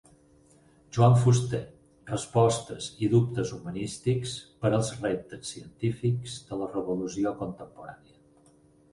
[0.95, 1.57] Joan Fuster:
[2.11, 8.51] respostes i dubtes humanístics per als reptes científics de la revolució contemporània